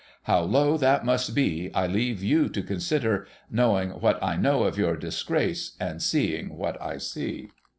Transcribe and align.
How 0.23 0.39
low 0.41 0.77
that 0.77 1.05
must 1.05 1.35
be, 1.35 1.69
I 1.75 1.85
leave 1.85 2.23
you 2.23 2.49
to 2.49 2.63
consider, 2.63 3.27
knowing 3.51 3.91
what 3.91 4.17
I 4.23 4.35
know 4.35 4.63
of 4.63 4.75
your 4.75 4.97
disgrace, 4.97 5.77
and 5.79 6.01
seeing 6.01 6.57
what 6.57 6.81
I 6.81 6.97
see.' 6.97 7.51